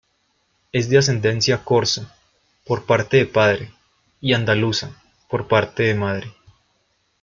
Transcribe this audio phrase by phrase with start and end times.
[0.71, 2.15] Es de ascendencia corsa,
[2.65, 3.69] por parte de padre,
[4.19, 6.33] y andaluza, por parte de madre.